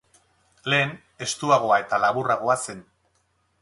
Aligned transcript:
Lehen 0.73 0.95
estuagoa 1.27 1.79
eta 1.85 2.03
laburragoa 2.07 2.61
zen. 2.69 2.85